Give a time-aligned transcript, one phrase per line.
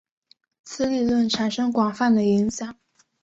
[0.63, 2.75] 此理论产生广泛的影响。